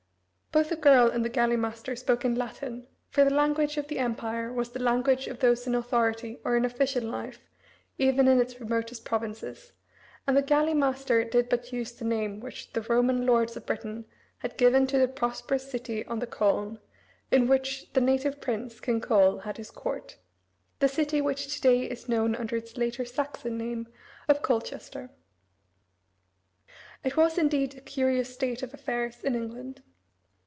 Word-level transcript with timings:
Both 0.53 0.67
the 0.67 0.75
girl 0.75 1.09
and 1.09 1.23
the 1.23 1.29
galley 1.29 1.55
master 1.55 1.95
spoke 1.95 2.25
in 2.25 2.35
Latin, 2.35 2.85
for 3.09 3.23
the 3.23 3.33
language 3.33 3.77
of 3.77 3.87
the 3.87 3.99
Empire 3.99 4.51
was 4.51 4.71
the 4.71 4.81
language 4.81 5.27
of 5.27 5.39
those 5.39 5.65
in 5.65 5.73
authority 5.73 6.41
or 6.43 6.57
in 6.57 6.65
official 6.65 7.05
life 7.09 7.47
even 7.97 8.27
in 8.27 8.37
its 8.37 8.59
remotest 8.59 9.05
provinces, 9.05 9.71
and 10.27 10.35
the 10.35 10.41
galley 10.41 10.73
master 10.73 11.23
did 11.23 11.47
but 11.47 11.71
use 11.71 11.93
the 11.93 12.03
name 12.03 12.41
which 12.41 12.73
the 12.73 12.81
Roman 12.81 13.25
lords 13.25 13.55
of 13.55 13.65
Britain 13.65 14.03
had 14.39 14.57
given 14.57 14.85
to 14.87 14.97
the 14.97 15.07
prosperous 15.07 15.71
city 15.71 16.03
on 16.07 16.19
the 16.19 16.27
Colne, 16.27 16.79
in 17.31 17.47
which 17.47 17.89
the 17.93 18.01
native 18.01 18.41
Prince, 18.41 18.81
King 18.81 18.99
Coel, 18.99 19.39
had 19.39 19.55
his 19.55 19.71
court 19.71 20.17
the 20.79 20.89
city 20.89 21.21
which 21.21 21.55
to 21.55 21.61
day 21.61 21.85
is 21.89 22.09
known 22.09 22.35
under 22.35 22.57
its 22.57 22.75
later 22.75 23.05
Saxon 23.05 23.57
name 23.57 23.87
of 24.27 24.41
Colchester. 24.41 25.11
It 27.05 27.15
was, 27.15 27.37
indeed, 27.37 27.75
a 27.77 27.81
curious 27.81 28.33
state 28.33 28.61
of 28.61 28.73
affairs 28.73 29.23
in 29.23 29.33
England. 29.35 29.81